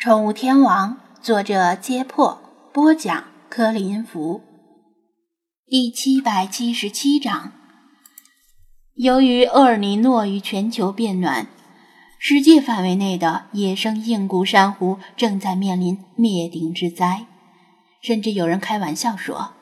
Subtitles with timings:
[0.00, 2.40] 宠物天王，作者：揭破，
[2.72, 4.40] 播讲：柯林福。
[5.66, 7.50] 第七百七十七章。
[8.94, 11.48] 由于厄尔尼诺与全球变暖，
[12.20, 17.26] 世界范围内的野生硬骨珊瑚正在面临灭顶之灾。
[18.00, 19.54] 甚至有人开玩笑说：“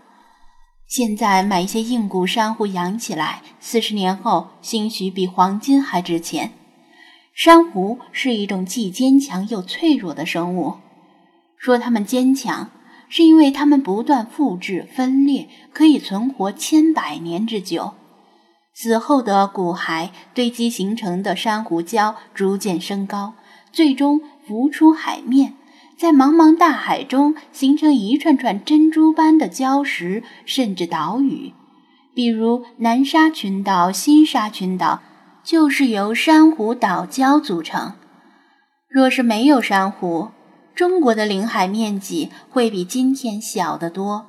[0.86, 6.52] 现在买一些硬骨珊瑚养起来，四十年后兴许比黄金还值钱。”
[7.36, 10.76] 珊瑚是一种既坚强又脆弱的生物。
[11.58, 12.70] 说它们坚强，
[13.10, 17.92] 是因为它们不断复制分裂，可以存活千百年之久。
[18.72, 23.34] 死后的骨骸堆积形成的珊瑚礁逐渐升高，
[23.70, 25.52] 最终浮出海面，
[25.98, 31.52] 在茫茫大海中形成一串串珍珠般的礁石，甚至岛屿，
[32.14, 35.02] 比如南沙群岛、新沙群岛。
[35.46, 37.92] 就是由珊瑚岛礁组成。
[38.88, 40.32] 若是没有珊瑚，
[40.74, 44.26] 中国的领海面积会比今天小得多。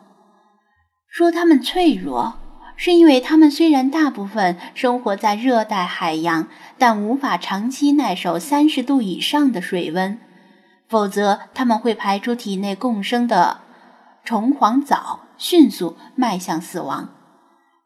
[1.09, 2.35] 说它们脆弱，
[2.75, 10.19] 是因为它们虽然大部分生活在热带海洋，但无法长期耐受三十度以上的水温，
[10.87, 13.61] 否则它们会排出体内共生的
[14.23, 17.09] 虫黄藻，迅速迈向死亡。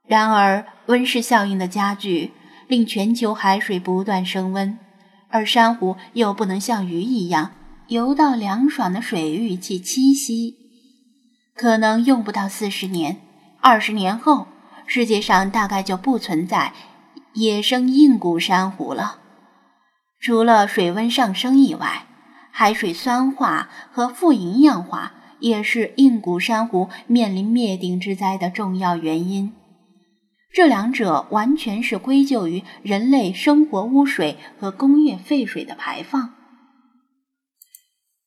[0.06, 2.34] 然而，温室效应的加剧。
[2.72, 4.80] 令全球海水不断升温，
[5.28, 7.52] 而珊瑚又不能像鱼一样
[7.88, 10.56] 游到凉爽的水域去栖息，
[11.54, 13.18] 可能用不到四十年，
[13.60, 14.48] 二十年后，
[14.86, 16.72] 世界上大概就不存在
[17.34, 19.18] 野生硬骨珊瑚了。
[20.22, 22.06] 除了水温上升以外，
[22.52, 29.52] 海水酸化和富营养化也是硬骨珊瑚面临灭顶之灾的重要原因。
[30.54, 36.34] 这两者完全是归咎于人类生活污水和工业废水的排放。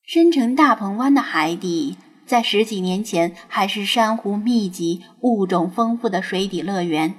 [0.07, 7.15] 深城大鹏湾的海底，在十几年前还是珊瑚密集、物种丰富的水底乐园，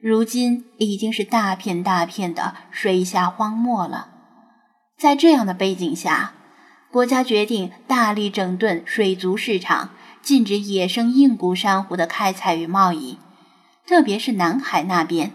[0.00, 4.08] 如今已经是大片大片的水下荒漠了。
[4.98, 6.34] 在这样的背景下，
[6.90, 9.90] 国家决定大力整顿水族市场，
[10.22, 13.18] 禁止野生硬骨珊瑚的开采与贸易。
[13.86, 15.32] 特别是南海那边，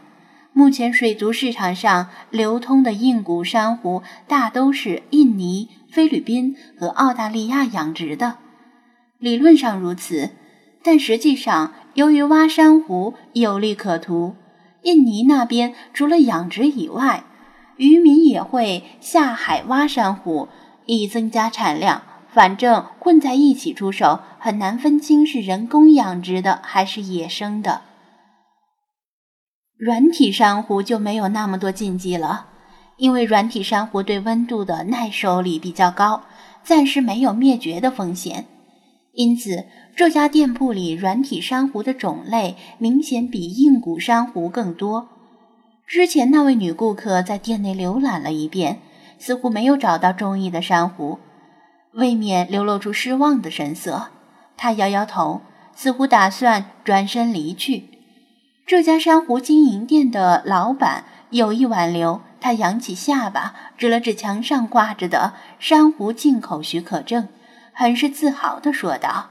[0.54, 8.38] 目前水族市场上流通的硬骨珊瑚大都是印尼、菲律宾和澳大利亚养殖的。
[9.20, 10.32] 理论上如此，
[10.84, 14.36] 但实际上，由于挖珊瑚有利可图，
[14.84, 17.24] 印尼那边除了养殖以外，
[17.78, 20.48] 渔民也会下海挖珊瑚，
[20.86, 22.04] 以增加产量。
[22.30, 27.82] 反正混在一起出售，很难分清是人工养殖的还是野生的。
[29.78, 32.48] 软体珊瑚就没有那么多禁忌了，
[32.96, 36.24] 因为软体珊瑚对温度的耐受力比较高，
[36.64, 38.46] 暂时没有灭绝的风险。
[39.12, 39.66] 因此，
[39.96, 45.10] 这家店铺里软体珊瑚的种类明显比硬骨珊瑚更多。
[45.86, 48.80] 之前那位女顾客在店内浏览了一遍，
[49.20, 51.20] 似乎没有找到中意的珊瑚，
[51.94, 54.08] 未免流露出失望的神色。
[54.56, 55.42] 她摇摇头，
[55.76, 57.90] 似乎打算转身离去。
[58.66, 67.28] 这家珊瑚经营店的老板有意挽留，他扬起下巴，指了指墙上挂着的珊瑚进口许可证，
[67.74, 69.28] 很是自豪地说道：“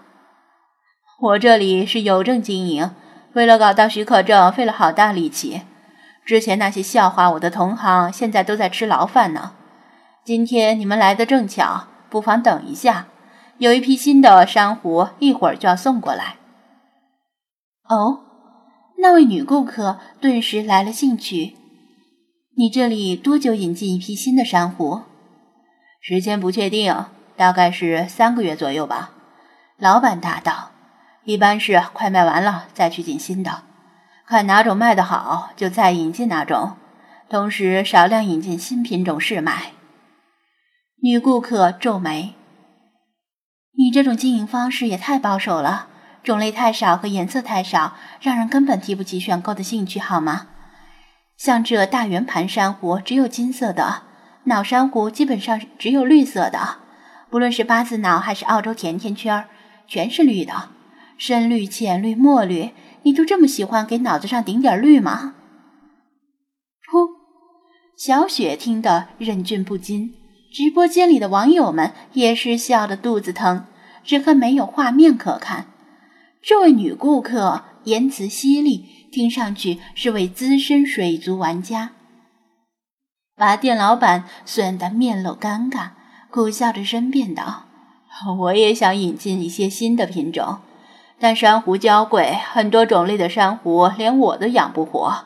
[1.18, 2.92] 我这里是有证经营，
[3.32, 5.62] 为了搞到许可证，费了好大力气。
[6.24, 9.54] 之前那些笑话我的同行，现在都在吃牢饭呢。
[10.24, 13.08] 今天你们来的正巧，不妨等一下，
[13.58, 16.36] 有一批新的珊瑚，一会儿就要送过来。”
[17.90, 18.20] 哦。
[18.98, 21.56] 那位女顾客顿时来了兴趣。
[22.56, 25.02] 你这里多久引进一批新的珊瑚？
[26.00, 27.06] 时间不确定，
[27.36, 29.10] 大概是三个月左右吧。
[29.76, 30.70] 老板答道
[31.24, 33.64] ：“一般是快卖完了再去进新的，
[34.26, 36.76] 看哪种卖得好就再引进哪种，
[37.28, 39.72] 同时少量引进新品种试卖。”
[41.02, 42.34] 女顾客皱眉
[43.76, 45.88] ：“你这种经营方式也太保守了。”
[46.24, 50.48] 种类太少和颜色太少，让人根本提不起选购的兴趣，好吗？
[51.36, 54.02] 像这大圆盘珊瑚只有金色的，
[54.44, 56.78] 脑珊瑚基本上只有绿色的，
[57.28, 59.44] 不论是八字脑还是澳洲甜甜圈，
[59.86, 60.70] 全是绿的，
[61.18, 62.70] 深绿、浅绿、墨绿。
[63.02, 65.34] 你就这么喜欢给脑子上顶点绿吗？
[66.90, 67.06] 噗！
[67.98, 70.14] 小雪听得忍俊不禁，
[70.50, 73.66] 直播间里的网友们也是笑得肚子疼，
[74.02, 75.66] 只恨没有画面可看。
[76.46, 81.92] 这位女顾客言辞犀利，听上去是位资深水族玩家，
[83.34, 85.92] 把店老板损得面露尴尬，
[86.28, 87.64] 苦笑着申辩道
[88.40, 90.58] ：“我也想引进一些新的品种，
[91.18, 95.24] 但珊瑚娇贵，很多种类的珊瑚连我都养不活。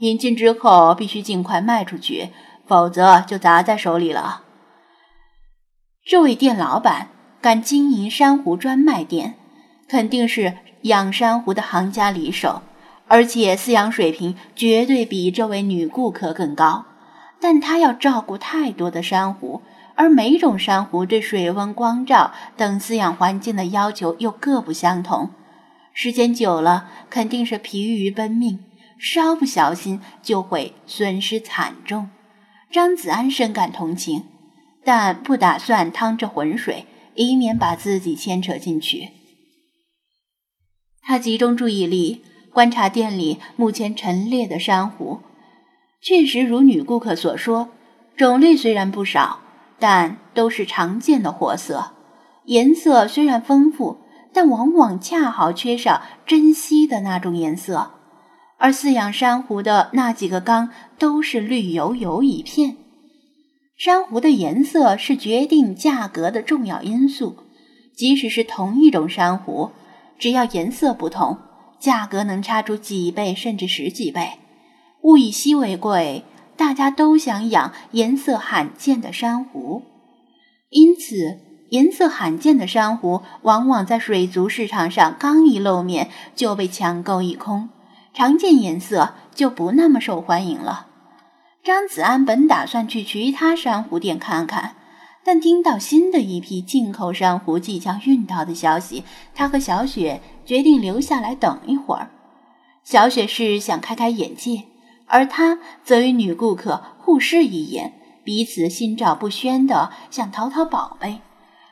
[0.00, 2.30] 引进之后必须尽快卖出去，
[2.66, 4.42] 否则就砸在手里了。”
[6.04, 7.08] 这位店老板
[7.40, 9.36] 敢经营珊瑚专卖店，
[9.90, 12.62] 肯定是养珊瑚的行家里手，
[13.08, 16.84] 而且饲养水平绝对比这位女顾客更高。
[17.40, 19.62] 但她要照顾太多的珊瑚，
[19.96, 25.30] 而每种珊瑚对水温、光照等饲养环境的要求又各不相同，
[25.92, 28.60] 时间久了肯定是疲于奔命，
[28.96, 32.10] 稍不小心就会损失惨重。
[32.70, 34.26] 张子安深感同情，
[34.84, 39.08] 但不打算趟这浑水，以免把自己牵扯进去。
[41.10, 42.22] 他集中注意力
[42.52, 45.18] 观察店里目前陈列的珊瑚。
[46.00, 47.70] 确实如女顾客所说，
[48.16, 49.40] 种类虽然不少，
[49.80, 51.90] 但都是常见的货色。
[52.44, 53.98] 颜色虽然丰富，
[54.32, 57.90] 但往往恰好缺少珍稀的那种颜色。
[58.58, 62.76] 而饲养珊瑚的那几个缸都是绿油油一片。
[63.76, 67.34] 珊瑚的颜色是决定价格的重要因素，
[67.96, 69.72] 即使是同一种珊瑚，
[70.20, 71.38] 只要颜色不同，
[71.80, 74.32] 价格能差出几倍甚至十几倍。
[75.02, 76.24] 物以稀为贵，
[76.56, 79.82] 大家都想养颜色罕见的珊瑚，
[80.68, 81.38] 因此
[81.70, 87.70] 颜色罕见的珊瑚往往在水族市场上刚一露面就被抢购一空，
[88.12, 90.88] 常见颜色就不那么受欢迎了。
[91.64, 94.76] 张子安本打算去其他珊瑚店看看，
[95.24, 102.10] 但听到新的一批进口珊瑚即将运到的消息，他和小雪决定留下来等一会儿。
[102.82, 104.64] 小雪是想开开眼界。
[105.12, 111.18] 而他则与女顾客互视一眼，彼此心照不宣的想淘淘宝贝。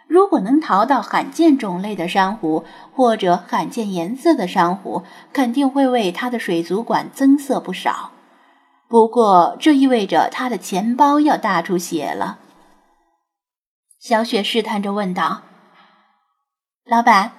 [0.08, 8.10] 如果能淘到罕见种类的珊瑚，或者罕见颜色的珊瑚，肯定会为他的水族馆增色不少。
[8.88, 12.40] 不过，这意味着他的钱包要大出血了。
[13.98, 15.42] 小雪试探着问道
[16.86, 17.32] ：“老板，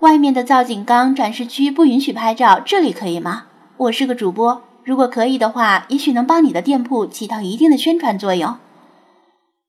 [0.00, 3.44] 外面的造景缸展示区不允许拍照，这里可以吗？
[3.76, 8.58] 我是个主播。”如果可以的话，也许能帮你的店铺起到一定的宣传作用。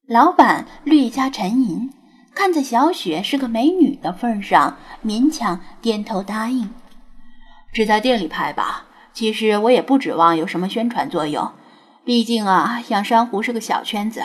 [0.07, 1.93] 老板略加沉吟，
[2.33, 4.75] 看在小雪是个美女的份上，
[5.05, 6.73] 勉强点头答应
[7.71, 8.87] ：“只在店里拍吧。
[9.13, 11.51] 其实我也不指望有什么宣传作用，
[12.03, 14.23] 毕竟啊，养珊瑚是个小圈子，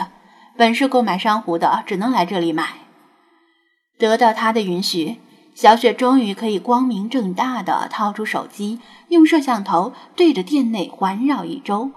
[0.59, 2.65] 本是购买珊瑚的只能来这里买。”
[3.97, 5.19] 得到他的允许。
[5.55, 8.79] 小雪终于可以光明正大的掏出手机，
[9.09, 11.91] 用摄像头对着店内环绕一周。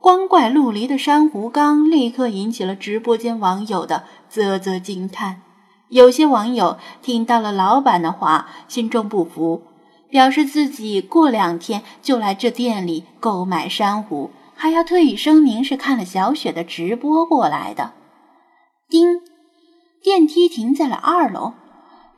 [0.00, 5.42] 光怪陆离的珊瑚缸立刻引起了直播间网友的啧啧惊叹。
[5.88, 9.62] 有些网友听到了老板的话，心中不服，
[10.10, 17.92] 表示自己过两天就来这店里购买珊瑚，还要特意声明是看了小雪的直播过来的。
[18.88, 19.20] 叮，
[20.02, 21.52] 电梯停在了二楼。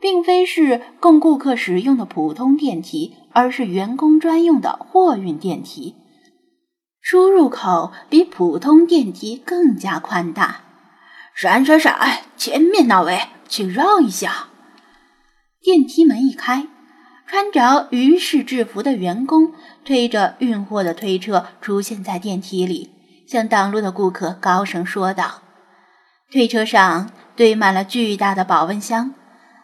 [0.01, 5.95] 并非是供顾客使用的普通电梯，而是员工专用的货运电梯。
[7.01, 10.61] 出入口比普通电梯更加宽大。
[11.35, 12.21] 闪闪闪！
[12.37, 14.47] 前面那位，请让一下。
[15.61, 16.67] 电梯门一开，
[17.29, 19.53] 穿着鱼式制服的员工
[19.85, 22.89] 推着运货的推车出现在电梯里，
[23.27, 25.43] 向挡路的顾客高声说道
[26.33, 29.13] ：“推车上堆满了巨大的保温箱。”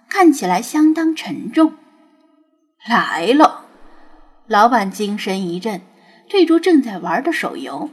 [0.08, 1.74] 看起来相当沉重。
[2.88, 3.66] 来了，
[4.46, 5.82] 老板精神一振，
[6.30, 7.90] 退出正在玩的手游。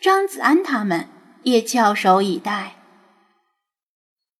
[0.00, 1.06] 张子安他们
[1.44, 2.75] 也翘首以待。